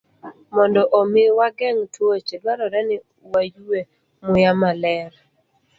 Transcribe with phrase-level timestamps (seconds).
[0.55, 2.97] Mondo omi wageng' tuoche, dwarore ni
[3.33, 3.79] waywe
[4.31, 5.11] muya maler.